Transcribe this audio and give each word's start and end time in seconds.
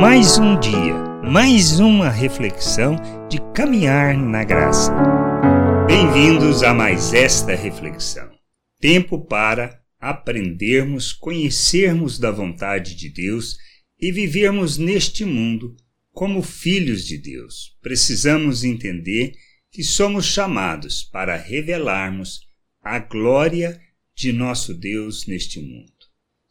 Mais 0.00 0.36
um 0.36 0.60
dia, 0.60 0.94
mais 1.24 1.80
uma 1.80 2.10
reflexão 2.10 2.96
de 3.30 3.38
caminhar 3.54 4.14
na 4.14 4.44
graça. 4.44 4.92
Bem-vindos 5.86 6.62
a 6.62 6.74
mais 6.74 7.14
esta 7.14 7.54
reflexão. 7.54 8.30
Tempo 8.78 9.18
para 9.24 9.80
aprendermos, 9.98 11.14
conhecermos 11.14 12.18
da 12.18 12.30
vontade 12.30 12.94
de 12.94 13.08
Deus 13.08 13.56
e 13.98 14.12
vivermos 14.12 14.76
neste 14.76 15.24
mundo 15.24 15.74
como 16.12 16.42
filhos 16.42 17.06
de 17.06 17.16
Deus. 17.16 17.74
Precisamos 17.80 18.64
entender 18.64 19.32
que 19.72 19.82
somos 19.82 20.26
chamados 20.26 21.04
para 21.04 21.36
revelarmos 21.36 22.40
a 22.82 22.98
glória 22.98 23.80
de 24.14 24.30
nosso 24.30 24.74
Deus 24.74 25.26
neste 25.26 25.58
mundo 25.58 25.95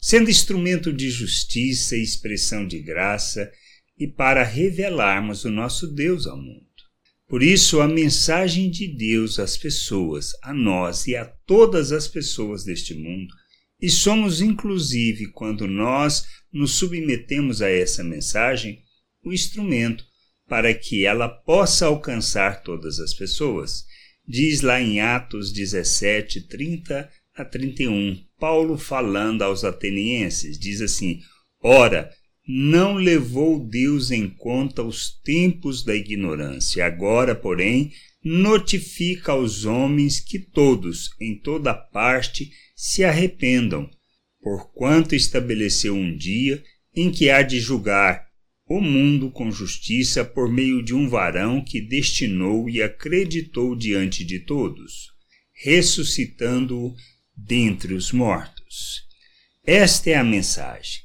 sendo 0.06 0.30
instrumento 0.30 0.94
de 0.94 1.10
justiça 1.10 1.98
e 1.98 2.04
expressão 2.04 2.68
de 2.68 2.80
graça 2.80 3.52
e 3.98 4.07
para 4.07 4.43
revelarmos 4.43 5.46
o 5.46 5.50
nosso 5.50 5.88
Deus 5.88 6.28
ao 6.28 6.38
mundo. 6.38 6.64
Por 7.28 7.42
isso, 7.42 7.82
a 7.82 7.88
mensagem 7.88 8.70
de 8.70 8.88
Deus 8.88 9.39
às 9.39 9.57
pessoas, 9.57 10.34
a 10.43 10.54
nós 10.54 11.07
e 11.07 11.15
a 11.15 11.26
todas 11.26 11.92
as 11.92 12.07
pessoas 12.07 12.64
deste 12.64 12.93
mundo, 12.93 13.34
e 13.82 13.89
somos 13.89 14.42
inclusive, 14.42 15.32
quando 15.32 15.65
nós 15.65 16.24
nos 16.54 16.76
submetemos 16.76 17.64
a 17.64 17.70
essa 17.71 18.04
mensagem, 18.04 18.84
o 19.24 19.34
instrumento 19.34 20.06
para 20.48 20.71
que 20.71 21.04
ela 21.04 21.28
possa 21.28 21.87
alcançar 21.87 22.62
todas 22.62 23.00
as 23.00 23.12
pessoas. 23.12 23.84
Diz 24.28 24.62
lá 24.62 24.79
em 24.79 25.01
Atos 25.01 25.51
17, 25.51 26.42
30 26.42 27.10
a 27.36 27.44
31, 27.44 28.18
Paulo 28.39 28.78
falando 28.78 29.42
aos 29.42 29.64
atenienses, 29.66 30.57
diz 30.57 30.82
assim: 30.82 31.20
Ora, 31.62 32.09
não 32.48 32.94
levou 32.94 33.59
Deus 33.59 34.09
em 34.09 34.30
conta 34.30 34.81
os 34.81 35.20
tempos 35.22 35.84
da 35.84 35.96
ignorância. 35.96 36.86
Agora, 36.86 37.36
porém, 37.36 37.92
notifica 38.24 39.34
aos 39.34 39.66
homens 39.66 40.20
que 40.20 40.40
todos, 40.40 41.09
em 41.20 41.38
toda 41.38 41.74
parte, 41.74 42.52
se 42.76 43.04
arrependam, 43.04 43.90
porquanto 44.42 45.14
estabeleceu 45.14 45.94
um 45.94 46.16
dia 46.16 46.64
em 46.96 47.12
que 47.12 47.30
há 47.30 47.42
de 47.42 47.59
julgar 47.59 48.26
o 48.68 48.80
mundo 48.80 49.30
com 49.30 49.52
justiça 49.52 50.24
por 50.24 50.52
meio 50.52 50.81
de 50.81 50.94
um 50.94 51.09
varão 51.09 51.64
que 51.64 51.81
destinou 51.81 52.70
e 52.70 52.81
acreditou 52.81 53.76
diante 53.76 54.24
de 54.24 54.40
todos, 54.40 55.12
ressuscitando-o 55.64 56.96
dentre 57.36 57.94
os 57.94 58.11
mortos. 58.11 59.03
Esta 59.66 60.11
é 60.11 60.16
a 60.16 60.23
mensagem. 60.23 61.02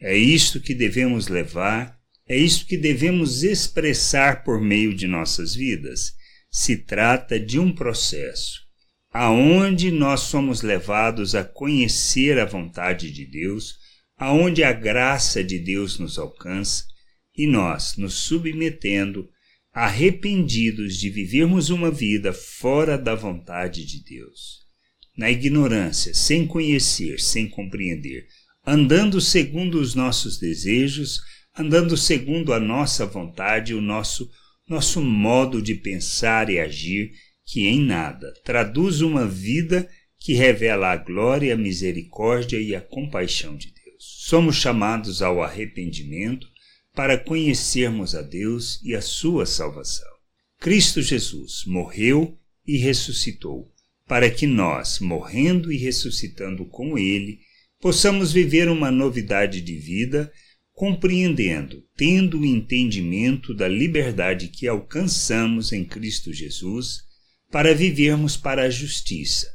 É 0.00 0.16
isto 0.16 0.60
que 0.60 0.74
devemos 0.74 1.28
levar, 1.28 1.98
é 2.28 2.36
isto 2.36 2.66
que 2.66 2.76
devemos 2.76 3.42
expressar 3.42 4.44
por 4.44 4.60
meio 4.60 4.94
de 4.94 5.06
nossas 5.06 5.54
vidas. 5.54 6.12
Se 6.50 6.76
trata 6.76 7.38
de 7.38 7.58
um 7.58 7.72
processo 7.72 8.68
aonde 9.12 9.90
nós 9.90 10.20
somos 10.20 10.62
levados 10.62 11.34
a 11.34 11.42
conhecer 11.42 12.38
a 12.38 12.44
vontade 12.44 13.10
de 13.10 13.24
Deus, 13.24 13.76
aonde 14.16 14.62
a 14.62 14.72
graça 14.72 15.42
de 15.42 15.58
Deus 15.58 15.98
nos 15.98 16.16
alcança 16.16 16.84
e 17.36 17.46
nós 17.46 17.96
nos 17.96 18.14
submetendo 18.14 19.28
arrependidos 19.72 20.96
de 20.96 21.10
vivermos 21.10 21.70
uma 21.70 21.90
vida 21.90 22.32
fora 22.32 22.96
da 22.96 23.14
vontade 23.14 23.84
de 23.84 24.02
Deus 24.04 24.60
na 25.16 25.30
ignorância, 25.30 26.14
sem 26.14 26.46
conhecer, 26.46 27.20
sem 27.20 27.48
compreender, 27.48 28.26
andando 28.66 29.20
segundo 29.20 29.80
os 29.80 29.94
nossos 29.94 30.38
desejos, 30.38 31.20
andando 31.56 31.96
segundo 31.96 32.52
a 32.52 32.60
nossa 32.60 33.04
vontade, 33.06 33.74
o 33.74 33.80
nosso 33.80 34.28
nosso 34.70 35.02
modo 35.02 35.60
de 35.60 35.74
pensar 35.74 36.48
e 36.48 36.60
agir, 36.60 37.10
que 37.44 37.66
em 37.66 37.80
nada 37.80 38.32
traduz 38.44 39.00
uma 39.00 39.26
vida 39.26 39.90
que 40.16 40.32
revela 40.32 40.92
a 40.92 40.96
glória, 40.96 41.54
a 41.54 41.56
misericórdia 41.56 42.60
e 42.60 42.72
a 42.76 42.80
compaixão 42.80 43.56
de 43.56 43.72
Deus. 43.72 44.24
Somos 44.28 44.54
chamados 44.54 45.22
ao 45.22 45.42
arrependimento 45.42 46.46
para 46.94 47.18
conhecermos 47.18 48.14
a 48.14 48.22
Deus 48.22 48.80
e 48.84 48.94
a 48.94 49.02
sua 49.02 49.44
salvação. 49.44 50.08
Cristo 50.60 51.02
Jesus 51.02 51.64
morreu 51.66 52.38
e 52.64 52.76
ressuscitou 52.76 53.72
para 54.10 54.28
que 54.28 54.44
nós, 54.44 54.98
morrendo 54.98 55.70
e 55.70 55.76
ressuscitando 55.76 56.64
com 56.64 56.98
Ele, 56.98 57.38
possamos 57.80 58.32
viver 58.32 58.68
uma 58.68 58.90
novidade 58.90 59.60
de 59.60 59.76
vida, 59.78 60.32
compreendendo, 60.72 61.84
tendo 61.96 62.40
o 62.40 62.44
entendimento 62.44 63.54
da 63.54 63.68
liberdade 63.68 64.48
que 64.48 64.66
alcançamos 64.66 65.72
em 65.72 65.84
Cristo 65.84 66.32
Jesus, 66.32 67.04
para 67.52 67.72
vivermos 67.72 68.36
para 68.36 68.64
a 68.64 68.68
justiça, 68.68 69.46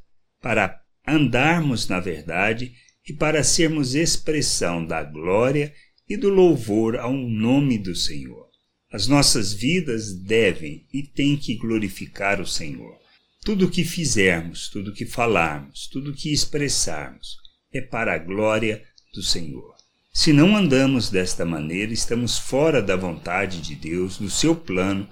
para 0.42 0.80
andarmos 1.06 1.90
na 1.90 2.00
verdade 2.00 2.72
e 3.06 3.12
para 3.12 3.44
sermos 3.44 3.94
expressão 3.94 4.86
da 4.86 5.04
glória 5.04 5.74
e 6.08 6.16
do 6.16 6.30
louvor 6.30 6.96
ao 6.96 7.12
nome 7.12 7.78
do 7.78 7.94
Senhor. 7.94 8.48
As 8.90 9.06
nossas 9.06 9.52
vidas 9.52 10.16
devem 10.16 10.88
e 10.94 11.04
têm 11.04 11.36
que 11.36 11.58
glorificar 11.58 12.40
o 12.40 12.48
Senhor. 12.48 13.04
Tudo 13.46 13.68
o 13.68 13.70
que 13.70 13.84
fizermos, 13.84 14.70
tudo 14.70 14.90
o 14.90 14.94
que 14.94 15.06
falarmos, 15.06 15.86
tudo 15.86 16.10
o 16.10 16.14
que 16.16 16.34
expressarmos 16.34 17.38
é 17.72 17.80
para 17.80 18.16
a 18.16 18.18
glória 18.18 18.84
do 19.14 19.22
Senhor. 19.22 19.76
Se 20.12 20.34
não 20.34 20.58
andamos 20.58 21.12
desta 21.12 21.46
maneira, 21.46 21.94
estamos 21.94 22.40
fora 22.40 22.82
da 22.82 22.96
vontade 22.96 23.62
de 23.62 23.76
Deus, 23.76 24.18
do 24.18 24.32
seu 24.32 24.56
plano 24.56 25.08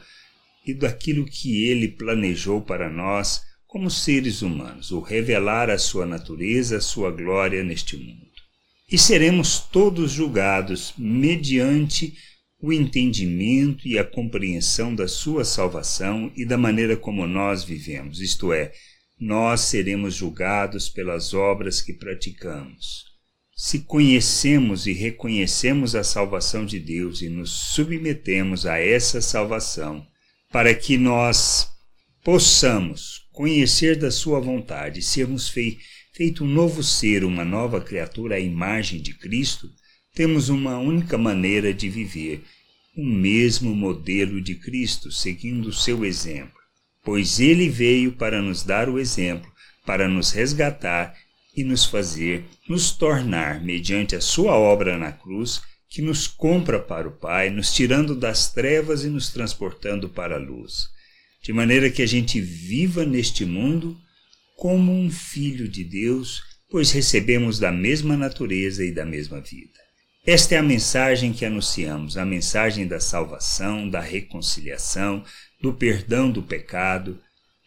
e 0.66 0.74
daquilo 0.74 1.28
que 1.28 1.68
ele 1.68 1.88
planejou 1.88 2.60
para 2.60 2.90
nós 2.90 3.44
como 3.68 3.92
seres 3.92 4.42
humanos, 4.42 4.90
o 4.90 5.00
revelar 5.00 5.70
a 5.70 5.78
sua 5.78 6.08
natureza, 6.08 6.78
a 6.78 6.82
sua 6.82 7.12
glória 7.12 7.64
neste 7.64 7.96
mundo. 7.96 8.32
E 8.92 8.98
seremos 8.98 9.60
todos 9.60 10.12
julgados 10.12 10.92
mediante 10.98 12.18
o 12.64 12.72
entendimento 12.72 13.86
e 13.86 14.00
a 14.00 14.06
compreensão 14.06 14.96
da 14.96 15.06
sua 15.06 15.44
salvação 15.44 16.32
e 16.34 16.46
da 16.46 16.58
maneira 16.58 16.96
como 16.96 17.28
nós 17.28 17.62
vivemos, 17.62 18.22
isto 18.22 18.54
é, 18.54 18.72
nós 19.20 19.60
seremos 19.60 20.16
julgados 20.16 20.88
pelas 20.88 21.34
obras 21.34 21.82
que 21.82 21.92
praticamos. 21.92 23.04
Se 23.54 23.80
conhecemos 23.80 24.88
e 24.88 24.94
reconhecemos 24.94 25.94
a 25.94 26.06
salvação 26.06 26.66
de 26.66 26.80
Deus 26.80 27.22
e 27.22 27.28
nos 27.28 27.50
submetemos 27.50 28.66
a 28.66 28.80
essa 28.80 29.20
salvação, 29.20 30.08
para 30.50 30.74
que 30.74 30.98
nós 30.98 31.68
possamos 32.24 33.28
conhecer 33.34 33.98
da 33.98 34.10
Sua 34.10 34.40
vontade 34.40 35.02
sermos 35.02 35.50
fei 35.50 35.80
feito 36.14 36.46
um 36.46 36.48
novo 36.48 36.82
ser, 36.82 37.26
uma 37.26 37.44
nova 37.44 37.82
criatura 37.82 38.36
à 38.36 38.40
imagem 38.40 39.02
de 39.02 39.14
Cristo, 39.16 39.70
temos 40.14 40.50
uma 40.50 40.78
única 40.78 41.18
maneira 41.18 41.74
de 41.74 41.90
viver, 41.90 42.44
o 42.96 43.04
mesmo 43.04 43.76
modelo 43.76 44.40
de 44.40 44.56
Cristo, 44.56 45.12
seguindo 45.12 45.70
o 45.70 45.74
seu 45.74 46.06
exemplo, 46.06 46.60
pois 47.04 47.40
ele 47.40 47.68
veio 47.68 48.12
para 48.12 48.42
nos 48.42 48.64
dar 48.64 48.88
o 48.88 49.00
exemplo, 49.00 49.52
para 49.86 50.08
nos 50.08 50.32
resgatar 50.32 51.16
e 51.56 51.64
nos 51.64 51.86
fazer 51.86 52.46
nos 52.68 52.92
tornar, 52.92 53.62
mediante 53.62 54.16
a 54.16 54.22
sua 54.22 54.56
obra 54.56 54.98
na 54.98 55.12
cruz, 55.12 55.62
que 55.90 56.02
nos 56.02 56.28
compra 56.28 56.80
para 56.80 57.08
o 57.08 57.12
Pai, 57.12 57.50
nos 57.50 57.74
tirando 57.74 58.16
das 58.16 58.52
trevas 58.52 59.04
e 59.04 59.10
nos 59.10 59.30
transportando 59.30 60.10
para 60.10 60.36
a 60.36 60.40
luz, 60.40 60.88
de 61.42 61.52
maneira 61.52 61.90
que 61.90 62.02
a 62.02 62.08
gente 62.08 62.40
viva 62.40 63.06
neste 63.06 63.46
mundo 63.46 63.98
como 64.58 64.92
um 64.92 65.12
filho 65.12 65.68
de 65.68 65.84
Deus, 65.84 66.42
pois 66.70 66.92
recebemos 66.92 67.60
da 67.60 67.72
mesma 67.72 68.16
natureza 68.16 68.84
e 68.84 68.92
da 68.92 69.06
mesma 69.06 69.42
vida. 69.42 69.83
Esta 70.26 70.56
é 70.56 70.58
a 70.58 70.64
mensagem 70.64 71.34
que 71.34 71.44
anunciamos, 71.44 72.18
a 72.18 72.26
mensagem 72.26 72.88
da 72.88 72.98
salvação, 72.98 73.90
da 73.90 74.00
reconciliação, 74.00 75.22
do 75.62 75.74
perdão 75.74 76.32
do 76.32 76.42
pecado 76.42 77.20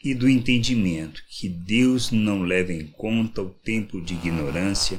e 0.02 0.14
do 0.14 0.26
entendimento 0.26 1.22
que 1.28 1.50
Deus 1.50 2.10
não 2.10 2.44
leva 2.44 2.72
em 2.72 2.86
conta 2.86 3.42
o 3.42 3.50
tempo 3.50 4.00
de 4.00 4.14
ignorância 4.14 4.98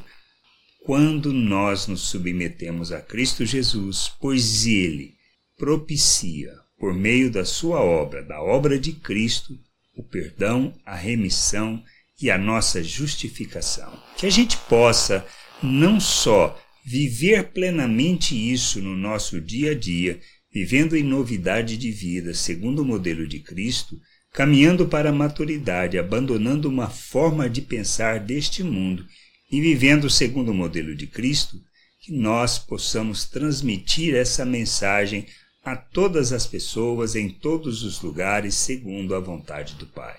quando 0.86 1.34
nós 1.34 1.88
nos 1.88 2.02
submetemos 2.02 2.92
a 2.92 3.02
Cristo 3.02 3.44
Jesus, 3.44 4.12
pois 4.22 4.68
Ele 4.68 5.16
propicia, 5.58 6.54
por 6.78 6.94
meio 6.94 7.32
da 7.32 7.44
sua 7.44 7.82
obra, 7.82 8.22
da 8.22 8.40
obra 8.40 8.80
de 8.80 8.92
Cristo, 8.92 9.58
o 9.96 10.04
perdão, 10.04 10.76
a 10.86 10.96
remissão 10.96 11.84
e 12.22 12.30
a 12.30 12.38
nossa 12.38 12.84
justificação. 12.84 13.92
Que 14.16 14.28
a 14.28 14.30
gente 14.30 14.58
possa 14.70 15.26
não 15.64 16.00
só 16.00 16.56
viver 16.88 17.52
plenamente 17.52 18.34
isso 18.34 18.82
no 18.82 18.96
nosso 18.96 19.42
dia 19.42 19.72
a 19.72 19.76
dia, 19.76 20.22
vivendo 20.50 20.96
em 20.96 21.04
novidade 21.04 21.76
de 21.76 21.92
vida, 21.92 22.34
segundo 22.34 22.82
o 22.82 22.86
modelo 22.86 23.28
de 23.28 23.40
Cristo, 23.40 24.00
caminhando 24.32 24.88
para 24.88 25.10
a 25.10 25.14
maturidade, 25.14 25.98
abandonando 25.98 26.70
uma 26.70 26.90
forma 26.90 27.50
de 27.50 27.62
pensar 27.62 28.22
deste 28.22 28.64
mundo 28.64 29.06
e 29.52 29.60
vivendo 29.60 30.10
segundo 30.10 30.52
o 30.52 30.54
modelo 30.54 30.96
de 30.96 31.08
Cristo, 31.08 31.58
que 32.00 32.14
nós 32.14 32.58
possamos 32.58 33.26
transmitir 33.26 34.16
essa 34.16 34.46
mensagem 34.46 35.26
a 35.66 35.76
todas 35.76 36.32
as 36.32 36.48
pessoas 36.48 37.18
em 37.18 37.28
todos 37.28 37.84
os 37.84 38.02
lugares, 38.02 38.56
segundo 38.56 39.14
a 39.14 39.20
vontade 39.20 39.76
do 39.76 39.88
Pai. 39.88 40.16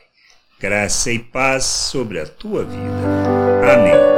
Graça 0.60 1.10
e 1.10 1.18
paz 1.18 1.64
sobre 1.64 2.20
a 2.20 2.26
tua 2.26 2.64
vida. 2.64 3.72
Amém. 3.72 4.17